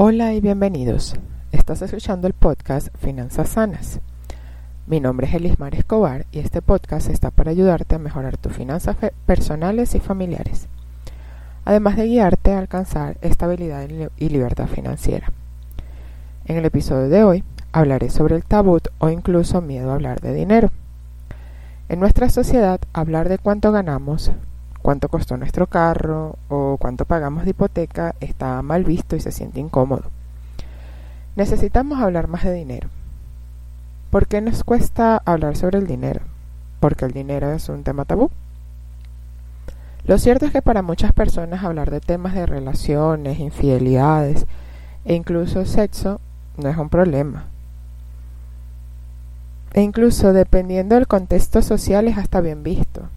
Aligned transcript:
Hola 0.00 0.32
y 0.32 0.40
bienvenidos. 0.40 1.16
Estás 1.50 1.82
escuchando 1.82 2.28
el 2.28 2.32
podcast 2.32 2.86
Finanzas 2.98 3.48
Sanas. 3.48 3.98
Mi 4.86 5.00
nombre 5.00 5.26
es 5.26 5.34
Elismar 5.34 5.74
Escobar 5.74 6.24
y 6.30 6.38
este 6.38 6.62
podcast 6.62 7.10
está 7.10 7.32
para 7.32 7.50
ayudarte 7.50 7.96
a 7.96 7.98
mejorar 7.98 8.36
tus 8.36 8.52
finanzas 8.52 8.96
personales 9.26 9.96
y 9.96 9.98
familiares, 9.98 10.68
además 11.64 11.96
de 11.96 12.06
guiarte 12.06 12.52
a 12.52 12.60
alcanzar 12.60 13.16
estabilidad 13.22 13.88
y 14.16 14.28
libertad 14.28 14.68
financiera. 14.68 15.32
En 16.44 16.56
el 16.58 16.64
episodio 16.64 17.08
de 17.08 17.24
hoy 17.24 17.44
hablaré 17.72 18.08
sobre 18.10 18.36
el 18.36 18.44
tabú 18.44 18.78
o 18.98 19.08
incluso 19.10 19.60
miedo 19.60 19.90
a 19.90 19.94
hablar 19.94 20.20
de 20.20 20.32
dinero. 20.32 20.70
En 21.88 21.98
nuestra 21.98 22.30
sociedad, 22.30 22.78
hablar 22.92 23.28
de 23.28 23.38
cuánto 23.38 23.72
ganamos, 23.72 24.30
cuánto 24.88 25.10
costó 25.10 25.36
nuestro 25.36 25.66
carro 25.66 26.36
o 26.48 26.78
cuánto 26.78 27.04
pagamos 27.04 27.44
de 27.44 27.50
hipoteca 27.50 28.14
está 28.20 28.62
mal 28.62 28.84
visto 28.84 29.16
y 29.16 29.20
se 29.20 29.32
siente 29.32 29.60
incómodo. 29.60 30.04
Necesitamos 31.36 32.00
hablar 32.00 32.26
más 32.26 32.42
de 32.44 32.54
dinero. 32.54 32.88
¿Por 34.08 34.26
qué 34.26 34.40
nos 34.40 34.64
cuesta 34.64 35.20
hablar 35.26 35.58
sobre 35.58 35.76
el 35.76 35.86
dinero? 35.86 36.22
Porque 36.80 37.04
el 37.04 37.12
dinero 37.12 37.52
es 37.52 37.68
un 37.68 37.82
tema 37.84 38.06
tabú. 38.06 38.30
Lo 40.06 40.16
cierto 40.16 40.46
es 40.46 40.52
que 40.52 40.62
para 40.62 40.80
muchas 40.80 41.12
personas 41.12 41.64
hablar 41.64 41.90
de 41.90 42.00
temas 42.00 42.32
de 42.32 42.46
relaciones, 42.46 43.40
infidelidades 43.40 44.46
e 45.04 45.14
incluso 45.14 45.66
sexo 45.66 46.18
no 46.56 46.66
es 46.70 46.78
un 46.78 46.88
problema. 46.88 47.44
E 49.74 49.82
incluso 49.82 50.32
dependiendo 50.32 50.94
del 50.94 51.06
contexto 51.06 51.60
social 51.60 52.08
es 52.08 52.16
hasta 52.16 52.40
bien 52.40 52.62
visto 52.62 53.10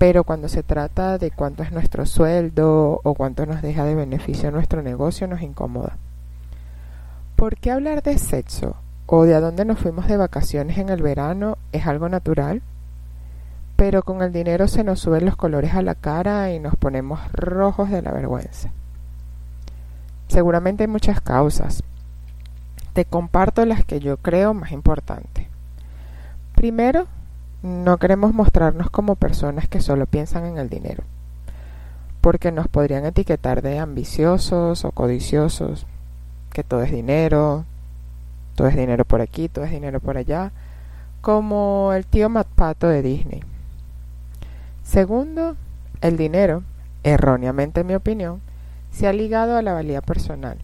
pero 0.00 0.24
cuando 0.24 0.48
se 0.48 0.62
trata 0.62 1.18
de 1.18 1.30
cuánto 1.30 1.62
es 1.62 1.72
nuestro 1.72 2.06
sueldo 2.06 3.02
o 3.04 3.14
cuánto 3.14 3.44
nos 3.44 3.60
deja 3.60 3.84
de 3.84 3.94
beneficio 3.94 4.50
nuestro 4.50 4.80
negocio 4.80 5.26
nos 5.26 5.42
incomoda. 5.42 5.98
¿Por 7.36 7.56
qué 7.56 7.70
hablar 7.70 8.02
de 8.02 8.16
sexo 8.16 8.76
o 9.04 9.24
de 9.24 9.34
a 9.34 9.40
dónde 9.40 9.66
nos 9.66 9.78
fuimos 9.78 10.08
de 10.08 10.16
vacaciones 10.16 10.78
en 10.78 10.88
el 10.88 11.02
verano 11.02 11.58
es 11.72 11.86
algo 11.86 12.08
natural? 12.08 12.62
Pero 13.76 14.02
con 14.02 14.22
el 14.22 14.32
dinero 14.32 14.68
se 14.68 14.84
nos 14.84 15.00
suben 15.00 15.26
los 15.26 15.36
colores 15.36 15.74
a 15.74 15.82
la 15.82 15.94
cara 15.94 16.50
y 16.50 16.60
nos 16.60 16.76
ponemos 16.76 17.20
rojos 17.32 17.90
de 17.90 18.00
la 18.00 18.12
vergüenza. 18.12 18.72
Seguramente 20.28 20.84
hay 20.84 20.88
muchas 20.88 21.20
causas. 21.20 21.82
Te 22.94 23.04
comparto 23.04 23.66
las 23.66 23.84
que 23.84 24.00
yo 24.00 24.16
creo 24.16 24.54
más 24.54 24.72
importantes. 24.72 25.46
Primero, 26.54 27.06
no 27.62 27.98
queremos 27.98 28.32
mostrarnos 28.32 28.90
como 28.90 29.16
personas 29.16 29.68
que 29.68 29.80
solo 29.80 30.06
piensan 30.06 30.46
en 30.46 30.58
el 30.58 30.68
dinero, 30.68 31.04
porque 32.20 32.52
nos 32.52 32.68
podrían 32.68 33.04
etiquetar 33.04 33.62
de 33.62 33.78
ambiciosos 33.78 34.84
o 34.84 34.92
codiciosos, 34.92 35.86
que 36.52 36.64
todo 36.64 36.82
es 36.82 36.90
dinero, 36.90 37.64
todo 38.54 38.68
es 38.68 38.76
dinero 38.76 39.04
por 39.04 39.20
aquí, 39.20 39.48
todo 39.48 39.64
es 39.64 39.70
dinero 39.70 40.00
por 40.00 40.16
allá, 40.16 40.52
como 41.20 41.92
el 41.94 42.06
tío 42.06 42.28
Matpato 42.28 42.88
de 42.88 43.02
Disney. 43.02 43.42
Segundo, 44.82 45.56
el 46.00 46.16
dinero, 46.16 46.62
erróneamente 47.02 47.82
en 47.82 47.86
mi 47.86 47.94
opinión, 47.94 48.40
se 48.90 49.06
ha 49.06 49.12
ligado 49.12 49.56
a 49.56 49.62
la 49.62 49.74
valía 49.74 50.00
personal. 50.00 50.58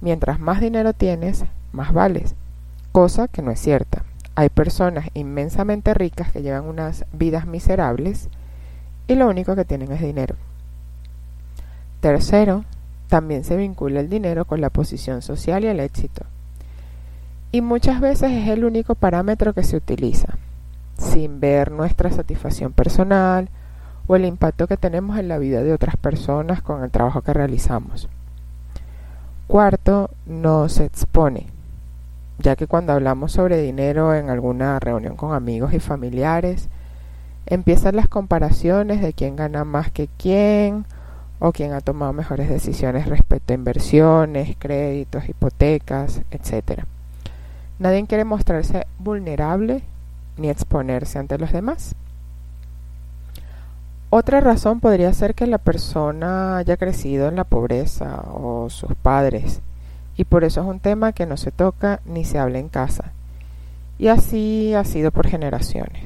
Mientras 0.00 0.40
más 0.40 0.60
dinero 0.60 0.94
tienes, 0.94 1.44
más 1.72 1.92
vales, 1.92 2.34
cosa 2.92 3.28
que 3.28 3.42
no 3.42 3.50
es 3.50 3.60
cierta. 3.60 4.02
Hay 4.38 4.50
personas 4.50 5.08
inmensamente 5.14 5.94
ricas 5.94 6.30
que 6.30 6.42
llevan 6.42 6.66
unas 6.66 7.06
vidas 7.10 7.46
miserables 7.46 8.28
y 9.08 9.14
lo 9.14 9.28
único 9.28 9.56
que 9.56 9.64
tienen 9.64 9.90
es 9.92 10.02
dinero. 10.02 10.36
Tercero, 12.00 12.66
también 13.08 13.44
se 13.44 13.56
vincula 13.56 14.00
el 14.00 14.10
dinero 14.10 14.44
con 14.44 14.60
la 14.60 14.68
posición 14.68 15.22
social 15.22 15.64
y 15.64 15.68
el 15.68 15.80
éxito. 15.80 16.26
Y 17.50 17.62
muchas 17.62 17.98
veces 18.02 18.30
es 18.30 18.48
el 18.48 18.66
único 18.66 18.94
parámetro 18.94 19.54
que 19.54 19.62
se 19.62 19.78
utiliza, 19.78 20.36
sin 20.98 21.40
ver 21.40 21.70
nuestra 21.70 22.10
satisfacción 22.10 22.72
personal 22.72 23.48
o 24.06 24.16
el 24.16 24.26
impacto 24.26 24.66
que 24.66 24.76
tenemos 24.76 25.18
en 25.18 25.28
la 25.28 25.38
vida 25.38 25.62
de 25.62 25.72
otras 25.72 25.96
personas 25.96 26.60
con 26.60 26.84
el 26.84 26.90
trabajo 26.90 27.22
que 27.22 27.32
realizamos. 27.32 28.10
Cuarto, 29.46 30.10
nos 30.26 30.78
expone 30.78 31.55
ya 32.38 32.56
que 32.56 32.66
cuando 32.66 32.92
hablamos 32.92 33.32
sobre 33.32 33.60
dinero 33.60 34.14
en 34.14 34.30
alguna 34.30 34.78
reunión 34.78 35.16
con 35.16 35.34
amigos 35.34 35.72
y 35.72 35.80
familiares, 35.80 36.68
empiezan 37.46 37.96
las 37.96 38.08
comparaciones 38.08 39.00
de 39.00 39.12
quién 39.12 39.36
gana 39.36 39.64
más 39.64 39.90
que 39.90 40.08
quién 40.18 40.84
o 41.38 41.52
quién 41.52 41.72
ha 41.72 41.80
tomado 41.80 42.12
mejores 42.12 42.48
decisiones 42.48 43.06
respecto 43.06 43.52
a 43.52 43.56
inversiones, 43.56 44.56
créditos, 44.58 45.28
hipotecas, 45.28 46.22
etc. 46.30 46.82
Nadie 47.78 48.06
quiere 48.06 48.24
mostrarse 48.24 48.86
vulnerable 48.98 49.82
ni 50.36 50.50
exponerse 50.50 51.18
ante 51.18 51.38
los 51.38 51.52
demás. 51.52 51.94
Otra 54.08 54.40
razón 54.40 54.80
podría 54.80 55.12
ser 55.12 55.34
que 55.34 55.46
la 55.46 55.58
persona 55.58 56.58
haya 56.58 56.76
crecido 56.76 57.28
en 57.28 57.36
la 57.36 57.44
pobreza 57.44 58.22
o 58.32 58.70
sus 58.70 58.94
padres 58.94 59.60
y 60.16 60.24
por 60.24 60.44
eso 60.44 60.62
es 60.62 60.66
un 60.66 60.80
tema 60.80 61.12
que 61.12 61.26
no 61.26 61.36
se 61.36 61.50
toca 61.50 62.00
ni 62.04 62.24
se 62.24 62.38
habla 62.38 62.58
en 62.58 62.68
casa. 62.68 63.12
Y 63.98 64.08
así 64.08 64.74
ha 64.74 64.84
sido 64.84 65.10
por 65.10 65.26
generaciones. 65.26 66.04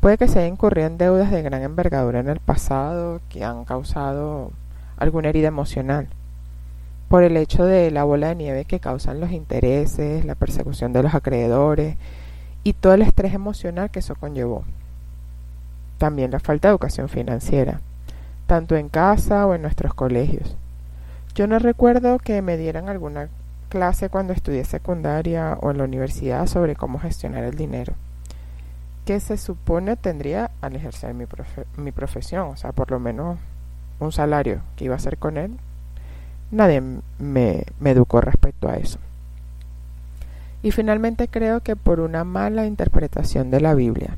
Puede 0.00 0.18
que 0.18 0.28
se 0.28 0.40
haya 0.40 0.48
incurrido 0.48 0.86
en 0.86 0.98
deudas 0.98 1.30
de 1.30 1.42
gran 1.42 1.62
envergadura 1.62 2.20
en 2.20 2.28
el 2.28 2.40
pasado 2.40 3.20
que 3.28 3.44
han 3.44 3.64
causado 3.64 4.52
alguna 4.98 5.30
herida 5.30 5.48
emocional, 5.48 6.08
por 7.08 7.22
el 7.22 7.36
hecho 7.36 7.64
de 7.64 7.90
la 7.90 8.04
bola 8.04 8.28
de 8.28 8.36
nieve 8.36 8.64
que 8.64 8.80
causan 8.80 9.20
los 9.20 9.32
intereses, 9.32 10.24
la 10.24 10.34
persecución 10.34 10.92
de 10.92 11.02
los 11.02 11.14
acreedores 11.14 11.96
y 12.62 12.72
todo 12.72 12.94
el 12.94 13.02
estrés 13.02 13.34
emocional 13.34 13.90
que 13.90 14.00
eso 14.00 14.14
conllevó. 14.16 14.64
También 15.98 16.30
la 16.30 16.40
falta 16.40 16.68
de 16.68 16.72
educación 16.72 17.08
financiera, 17.08 17.80
tanto 18.46 18.76
en 18.76 18.88
casa 18.88 19.46
o 19.46 19.54
en 19.54 19.62
nuestros 19.62 19.94
colegios 19.94 20.56
yo 21.36 21.46
no 21.46 21.60
recuerdo 21.60 22.18
que 22.18 22.42
me 22.42 22.56
dieran 22.56 22.88
alguna 22.88 23.28
clase 23.68 24.08
cuando 24.08 24.32
estudié 24.32 24.64
secundaria 24.64 25.56
o 25.60 25.70
en 25.70 25.78
la 25.78 25.84
universidad 25.84 26.48
sobre 26.48 26.74
cómo 26.74 26.98
gestionar 26.98 27.44
el 27.44 27.54
dinero 27.54 27.94
que 29.06 29.20
se 29.20 29.38
supone 29.38 29.96
tendría 29.96 30.50
al 30.60 30.74
ejercer 30.74 31.14
mi, 31.14 31.92
profesión, 31.92 32.48
o 32.48 32.56
sea, 32.56 32.72
por 32.72 32.90
lo 32.90 32.98
menos 32.98 33.38
un 34.00 34.10
salario 34.10 34.60
que 34.74 34.84
iba 34.84 34.94
a 34.94 34.96
hacer 34.96 35.16
con 35.16 35.36
él. 35.36 35.56
Nadie 36.50 36.80
me, 36.80 37.62
me 37.78 37.90
educó 37.92 38.20
respecto 38.20 38.68
a 38.68 38.74
eso. 38.74 38.98
Y 40.62 40.72
finalmente 40.72 41.28
creo 41.28 41.60
que 41.60 41.76
por 41.76 42.00
una 42.00 42.24
mala 42.24 42.66
interpretación 42.66 43.52
de 43.52 43.60
la 43.60 43.74
Biblia, 43.74 44.16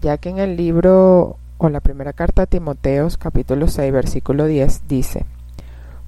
ya 0.00 0.16
que 0.16 0.30
en 0.30 0.38
el 0.38 0.56
libro 0.56 1.36
o 1.58 1.68
la 1.68 1.80
primera 1.80 2.14
carta 2.14 2.42
a 2.42 2.46
Timoteos 2.46 3.18
capítulo 3.18 3.68
6 3.68 3.92
versículo 3.92 4.46
10 4.46 4.88
dice, 4.88 5.26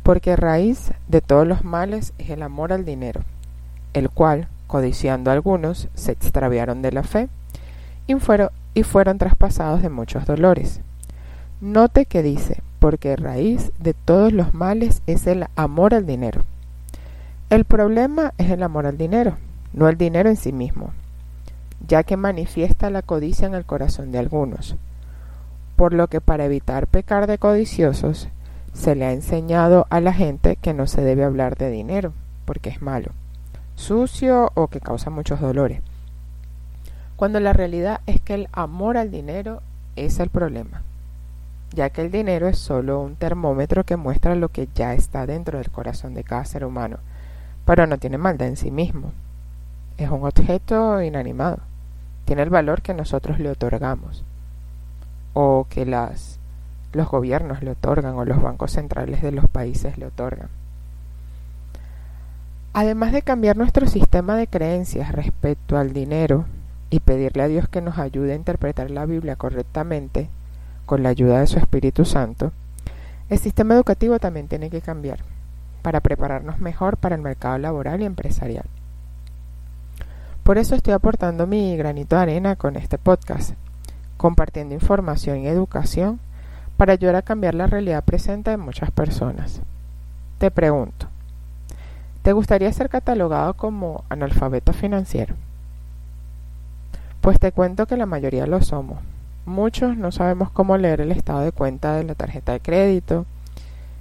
porque 0.03 0.37
raíz 0.37 0.93
de 1.09 1.21
todos 1.21 1.47
los 1.47 1.65
males 1.65 2.13
es 2.19 2.31
el 2.31 2.43
amor 2.43 2.73
al 2.73 2.85
dinero, 2.85 3.23
el 3.93 4.11
cual, 4.11 4.49
codiciando 4.67 5.31
algunos, 5.31 5.89
se 5.95 6.13
extraviaron 6.13 6.83
de 6.83 6.93
la 6.93 7.03
fe 7.03 7.29
y 8.07 8.15
fueron, 8.15 8.51
y 8.75 8.83
fueron 8.83 9.19
traspasados 9.19 9.83
de 9.83 9.91
muchos 9.91 10.27
dolores. 10.27 10.81
Note 11.61 12.07
que 12.07 12.23
dice, 12.23 12.63
porque 12.81 13.15
raíz 13.15 13.71
de 13.79 13.95
todos 13.95 14.33
los 14.33 14.55
males 14.55 15.03
es 15.07 15.27
el 15.29 15.47
amor 15.55 15.95
al 15.95 16.07
dinero. 16.07 16.43
El 17.51 17.65
problema 17.65 18.33
es 18.39 18.51
el 18.51 18.63
amor 18.63 18.87
al 18.87 18.99
dinero, 18.99 19.37
no 19.73 19.89
el 19.89 19.97
dinero 19.97 20.29
en 20.29 20.37
sí 20.37 20.53
mismo, 20.53 20.93
ya 21.87 22.03
que 22.03 22.17
manifiesta 22.17 22.91
la 22.91 23.03
codicia 23.03 23.47
en 23.47 23.55
el 23.55 23.65
corazón 23.65 24.11
de 24.11 24.19
algunos. 24.19 24.77
Por 25.77 25.93
lo 25.93 26.09
que 26.09 26.21
para 26.21 26.45
evitar 26.45 26.87
pecar 26.87 27.27
de 27.27 27.39
codiciosos, 27.39 28.29
se 28.73 28.95
le 28.95 29.05
ha 29.05 29.13
enseñado 29.13 29.87
a 29.91 30.01
la 30.01 30.13
gente 30.13 30.57
que 30.57 30.75
no 30.75 30.87
se 30.87 31.03
debe 31.03 31.25
hablar 31.25 31.57
de 31.57 31.71
dinero, 31.71 32.13
porque 32.45 32.71
es 32.71 32.83
malo, 32.83 33.13
sucio 33.75 34.51
o 34.55 34.69
que 34.69 34.81
causa 34.81 35.11
muchos 35.11 35.41
dolores. 35.41 35.81
Cuando 37.17 37.39
la 37.41 37.53
realidad 37.53 38.01
es 38.07 38.21
que 38.21 38.35
el 38.35 38.49
amor 38.53 38.97
al 38.97 39.11
dinero 39.11 39.63
es 39.97 40.19
el 40.19 40.31
problema, 40.31 40.83
ya 41.73 41.91
que 41.91 42.03
el 42.03 42.11
dinero 42.11 42.49
es 42.49 42.59
solo 42.59 43.01
un 43.01 43.17
termómetro 43.17 43.85
que 43.85 43.97
muestra 43.97 44.35
lo 44.35 44.49
que 44.49 44.69
ya 44.75 44.95
está 44.95 45.27
dentro 45.27 45.59
del 45.59 45.71
corazón 45.71 46.15
de 46.15 46.25
cada 46.25 46.45
ser 46.45 46.65
humano, 46.65 46.99
pero 47.65 47.87
no 47.87 47.99
tiene 47.99 48.19
maldad 48.19 48.49
en 48.49 48.57
sí 48.57 48.71
mismo. 48.71 49.13
Es 49.99 50.11
un 50.11 50.25
objeto 50.25 51.01
inanimado, 51.03 51.59
tiene 52.25 52.43
el 52.43 52.51
valor 52.51 52.83
que 52.83 52.95
nosotros 52.95 53.39
le 53.39 53.51
otorgamos, 53.51 54.25
o 55.35 55.67
que 55.69 55.87
las 55.87 56.41
los 56.93 57.09
gobiernos 57.09 57.63
le 57.63 57.71
otorgan 57.73 58.15
o 58.15 58.25
los 58.25 58.41
bancos 58.41 58.73
centrales 58.73 59.23
de 59.23 59.33
los 59.33 59.49
países 59.49 59.99
le 59.99 60.07
otorgan. 60.07 60.49
Además 62.75 63.13
de 63.13 63.23
cambiar 63.23 63.57
nuestro 63.57 63.87
sistema 63.87 64.37
de 64.37 64.47
creencias 64.47 65.13
respecto 65.13 65.77
al 65.77 65.93
dinero 65.93 66.47
y 66.91 67.01
pedirle 67.01 67.43
a 67.43 67.49
Dios 67.49 67.69
que 67.69 67.83
nos 67.83 67.99
ayude 67.99 68.33
a 68.33 68.37
interpretar 68.37 68.91
la 68.91 69.07
Biblia 69.07 69.37
correctamente 69.37 70.29
con 70.87 71.03
la 71.03 71.11
ayuda 71.11 71.41
de 71.41 71.47
su 71.47 71.59
Espíritu 71.59 72.05
Santo, 72.05 72.53
El 73.29 73.39
sistema 73.39 73.73
educativo 73.75 74.19
también 74.19 74.47
tiene 74.47 74.69
que 74.69 74.83
cambiar 74.83 75.21
para 75.81 76.01
prepararnos 76.01 76.61
mejor 76.61 76.99
para 76.99 77.15
el 77.15 77.23
mercado 77.23 77.57
laboral 77.57 78.03
y 78.03 78.05
empresarial. 78.05 78.67
Por 80.43 80.59
eso 80.59 80.75
estoy 80.75 80.93
aportando 80.93 81.47
mi 81.47 81.77
granito 81.77 82.17
de 82.17 82.23
arena 82.23 82.57
con 82.57 82.77
este 82.77 82.99
podcast, 82.99 83.55
compartiendo 84.19 84.75
información 84.75 85.39
y 85.39 85.47
educación 85.47 86.21
para 86.83 86.95
ayudar 86.95 87.15
a 87.15 87.23
cambiar 87.23 87.55
la 87.55 87.69
realidad 87.69 88.03
presente 88.03 88.51
de 88.51 88.57
muchas 88.57 88.91
personas. 88.91 89.61
Te 90.39 90.51
pregunto, 90.51 91.07
¿te 92.23 92.33
gustaría 92.33 92.73
ser 92.73 92.89
catalogado 92.89 93.55
como 93.55 94.03
analfabeto 94.09 94.73
financiero? 94.73 95.37
Pues 97.21 97.39
te 97.39 97.53
cuento 97.53 97.87
que 97.87 97.97
la 97.97 98.07
mayoría 98.07 98.49
lo 98.49 98.61
somos. 98.63 98.99
Muchos 99.47 99.97
no 99.97 100.11
sabemos 100.11 100.51
cómo 100.51 100.77
leer 100.77 101.01
el 101.01 101.13
estado 101.13 101.43
de 101.43 101.53
cuenta 101.53 101.95
de 101.95 102.03
la 102.03 102.17
tarjeta 102.17 102.51
de 102.51 102.59
crédito 102.59 103.27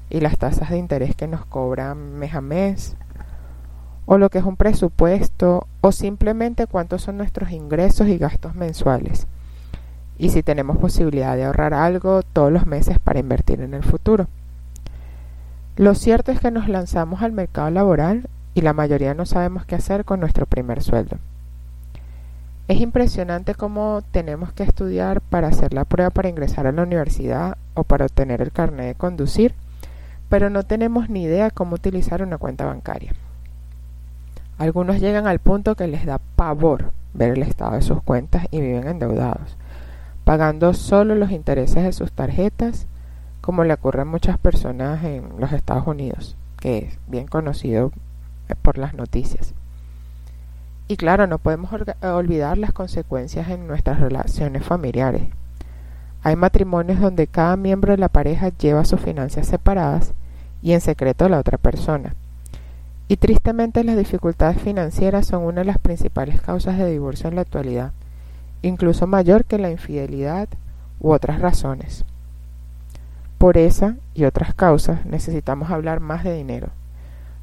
y 0.09 0.19
las 0.19 0.39
tasas 0.39 0.71
de 0.71 0.79
interés 0.79 1.15
que 1.15 1.27
nos 1.27 1.45
cobran 1.45 2.17
mes 2.17 2.33
a 2.33 2.41
mes, 2.41 2.95
o 4.07 4.17
lo 4.17 4.31
que 4.31 4.39
es 4.39 4.43
un 4.43 4.57
presupuesto, 4.57 5.67
o 5.81 5.91
simplemente 5.91 6.65
cuántos 6.65 7.03
son 7.03 7.17
nuestros 7.17 7.51
ingresos 7.51 8.07
y 8.07 8.17
gastos 8.17 8.55
mensuales, 8.55 9.27
y 10.21 10.29
si 10.29 10.43
tenemos 10.43 10.77
posibilidad 10.77 11.35
de 11.35 11.45
ahorrar 11.45 11.73
algo 11.73 12.21
todos 12.21 12.51
los 12.51 12.67
meses 12.67 12.99
para 12.99 13.19
invertir 13.19 13.59
en 13.59 13.73
el 13.73 13.81
futuro. 13.81 14.27
Lo 15.77 15.95
cierto 15.95 16.31
es 16.31 16.39
que 16.39 16.51
nos 16.51 16.69
lanzamos 16.69 17.23
al 17.23 17.31
mercado 17.31 17.71
laboral 17.71 18.29
y 18.53 18.61
la 18.61 18.73
mayoría 18.73 19.15
no 19.15 19.25
sabemos 19.25 19.65
qué 19.65 19.73
hacer 19.73 20.05
con 20.05 20.19
nuestro 20.19 20.45
primer 20.45 20.83
sueldo. 20.83 21.17
Es 22.67 22.79
impresionante 22.79 23.55
cómo 23.55 24.03
tenemos 24.11 24.53
que 24.53 24.61
estudiar 24.61 25.21
para 25.21 25.47
hacer 25.47 25.73
la 25.73 25.85
prueba 25.85 26.11
para 26.11 26.29
ingresar 26.29 26.67
a 26.67 26.71
la 26.71 26.83
universidad 26.83 27.57
o 27.73 27.83
para 27.83 28.05
obtener 28.05 28.43
el 28.43 28.51
carnet 28.51 28.85
de 28.85 28.95
conducir, 28.95 29.55
pero 30.29 30.51
no 30.51 30.61
tenemos 30.61 31.09
ni 31.09 31.23
idea 31.23 31.49
cómo 31.49 31.73
utilizar 31.73 32.21
una 32.21 32.37
cuenta 32.37 32.65
bancaria. 32.65 33.15
Algunos 34.59 34.99
llegan 34.99 35.25
al 35.25 35.39
punto 35.39 35.73
que 35.73 35.87
les 35.87 36.05
da 36.05 36.21
pavor 36.35 36.93
ver 37.15 37.31
el 37.31 37.41
estado 37.41 37.71
de 37.71 37.81
sus 37.81 38.03
cuentas 38.03 38.45
y 38.51 38.61
viven 38.61 38.87
endeudados, 38.87 39.57
pagando 40.23 40.73
solo 40.73 41.15
los 41.15 41.31
intereses 41.31 41.83
de 41.83 41.93
sus 41.93 42.11
tarjetas, 42.11 42.87
como 43.41 43.63
le 43.63 43.73
ocurre 43.73 44.01
a 44.01 44.05
muchas 44.05 44.37
personas 44.37 45.03
en 45.03 45.39
los 45.39 45.51
Estados 45.51 45.87
Unidos, 45.87 46.35
que 46.59 46.77
es 46.77 46.99
bien 47.07 47.27
conocido 47.27 47.91
por 48.61 48.77
las 48.77 48.93
noticias. 48.93 49.53
Y 50.87 50.97
claro, 50.97 51.25
no 51.25 51.37
podemos 51.37 51.71
olvidar 52.01 52.57
las 52.57 52.73
consecuencias 52.73 53.49
en 53.49 53.65
nuestras 53.65 53.99
relaciones 53.99 54.63
familiares. 54.63 55.23
Hay 56.23 56.35
matrimonios 56.35 56.99
donde 56.99 57.27
cada 57.27 57.55
miembro 57.55 57.93
de 57.93 57.97
la 57.97 58.09
pareja 58.09 58.49
lleva 58.49 58.85
sus 58.85 58.99
finanzas 58.99 59.47
separadas 59.47 60.13
y 60.61 60.73
en 60.73 60.81
secreto 60.81 61.29
la 61.29 61.39
otra 61.39 61.57
persona. 61.57 62.13
Y 63.07 63.17
tristemente 63.17 63.83
las 63.83 63.97
dificultades 63.97 64.61
financieras 64.61 65.27
son 65.27 65.43
una 65.43 65.61
de 65.61 65.65
las 65.65 65.79
principales 65.79 66.41
causas 66.41 66.77
de 66.77 66.91
divorcio 66.91 67.27
en 67.27 67.35
la 67.35 67.41
actualidad, 67.41 67.91
incluso 68.61 69.07
mayor 69.07 69.45
que 69.45 69.57
la 69.57 69.71
infidelidad 69.71 70.47
u 70.99 71.11
otras 71.11 71.41
razones. 71.41 72.05
Por 73.37 73.57
esa 73.57 73.95
y 74.13 74.25
otras 74.25 74.53
causas 74.53 75.05
necesitamos 75.05 75.71
hablar 75.71 75.99
más 75.99 76.23
de 76.23 76.33
dinero, 76.33 76.69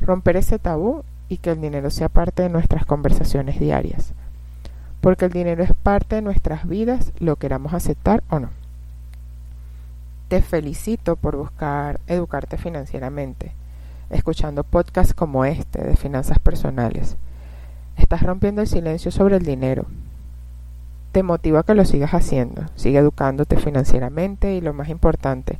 romper 0.00 0.36
ese 0.36 0.58
tabú 0.58 1.02
y 1.28 1.38
que 1.38 1.50
el 1.50 1.60
dinero 1.60 1.90
sea 1.90 2.08
parte 2.08 2.42
de 2.42 2.48
nuestras 2.48 2.86
conversaciones 2.86 3.58
diarias. 3.58 4.12
Porque 5.00 5.26
el 5.26 5.32
dinero 5.32 5.62
es 5.62 5.72
parte 5.74 6.16
de 6.16 6.22
nuestras 6.22 6.66
vidas, 6.66 7.12
lo 7.18 7.36
queramos 7.36 7.74
aceptar 7.74 8.22
o 8.30 8.38
no. 8.38 8.50
Te 10.28 10.42
felicito 10.42 11.16
por 11.16 11.36
buscar 11.36 12.00
educarte 12.06 12.58
financieramente, 12.58 13.52
escuchando 14.10 14.64
podcasts 14.64 15.14
como 15.14 15.44
este 15.44 15.82
de 15.82 15.96
finanzas 15.96 16.38
personales. 16.38 17.16
Estás 17.96 18.22
rompiendo 18.22 18.60
el 18.60 18.68
silencio 18.68 19.10
sobre 19.10 19.36
el 19.36 19.44
dinero. 19.44 19.86
Te 21.12 21.22
motiva 21.22 21.60
a 21.60 21.62
que 21.62 21.74
lo 21.74 21.84
sigas 21.84 22.14
haciendo, 22.14 22.66
sigue 22.74 22.98
educándote 22.98 23.56
financieramente 23.56 24.54
y 24.54 24.60
lo 24.60 24.74
más 24.74 24.88
importante, 24.88 25.58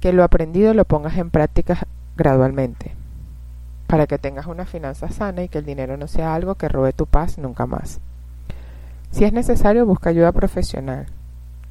que 0.00 0.12
lo 0.12 0.24
aprendido 0.24 0.74
lo 0.74 0.84
pongas 0.84 1.16
en 1.18 1.30
práctica 1.30 1.86
gradualmente 2.16 3.00
para 3.90 4.06
que 4.06 4.18
tengas 4.18 4.46
una 4.46 4.66
finanza 4.66 5.10
sana 5.10 5.42
y 5.42 5.48
que 5.48 5.58
el 5.58 5.66
dinero 5.66 5.96
no 5.96 6.06
sea 6.06 6.36
algo 6.36 6.54
que 6.54 6.68
robe 6.68 6.92
tu 6.92 7.06
paz 7.06 7.38
nunca 7.38 7.66
más. 7.66 7.98
Si 9.10 9.24
es 9.24 9.32
necesario, 9.32 9.84
busca 9.84 10.10
ayuda 10.10 10.30
profesional. 10.30 11.06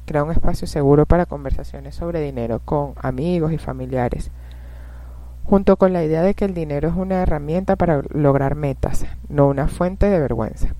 Crea 0.04 0.22
un 0.22 0.30
espacio 0.30 0.66
seguro 0.66 1.06
para 1.06 1.24
conversaciones 1.24 1.94
sobre 1.94 2.20
dinero 2.20 2.60
con 2.62 2.92
amigos 3.00 3.52
y 3.52 3.58
familiares, 3.58 4.30
junto 5.44 5.76
con 5.76 5.94
la 5.94 6.04
idea 6.04 6.20
de 6.20 6.34
que 6.34 6.44
el 6.44 6.52
dinero 6.52 6.90
es 6.90 6.94
una 6.94 7.22
herramienta 7.22 7.76
para 7.76 8.02
lograr 8.10 8.54
metas, 8.54 9.06
no 9.30 9.48
una 9.48 9.66
fuente 9.66 10.10
de 10.10 10.20
vergüenza. 10.20 10.74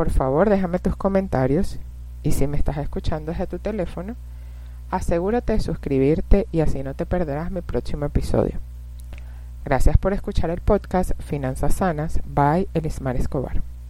Por 0.00 0.08
favor, 0.08 0.48
déjame 0.48 0.78
tus 0.78 0.96
comentarios 0.96 1.78
y 2.22 2.32
si 2.32 2.46
me 2.46 2.56
estás 2.56 2.78
escuchando 2.78 3.32
desde 3.32 3.46
tu 3.46 3.58
teléfono, 3.58 4.16
asegúrate 4.90 5.52
de 5.52 5.60
suscribirte 5.60 6.46
y 6.52 6.60
así 6.60 6.82
no 6.82 6.94
te 6.94 7.04
perderás 7.04 7.50
mi 7.50 7.60
próximo 7.60 8.06
episodio. 8.06 8.60
Gracias 9.62 9.98
por 9.98 10.14
escuchar 10.14 10.48
el 10.48 10.62
podcast 10.62 11.10
Finanzas 11.20 11.74
Sanas 11.74 12.18
by 12.24 12.66
Elismar 12.72 13.16
Escobar. 13.16 13.60